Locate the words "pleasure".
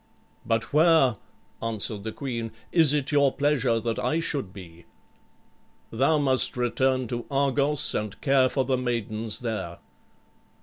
3.31-3.79